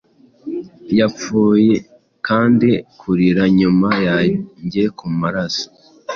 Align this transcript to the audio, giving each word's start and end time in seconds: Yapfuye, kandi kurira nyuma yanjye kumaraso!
Yapfuye, 0.99 1.75
kandi 2.27 2.69
kurira 2.99 3.43
nyuma 3.59 3.89
yanjye 4.07 4.83
kumaraso! 4.97 5.65